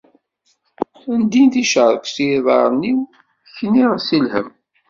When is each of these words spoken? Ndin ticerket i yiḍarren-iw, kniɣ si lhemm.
Ndin 1.21 1.49
ticerket 1.53 2.15
i 2.23 2.25
yiḍarren-iw, 2.29 2.99
kniɣ 3.55 3.91
si 4.05 4.17
lhemm. 4.23 4.49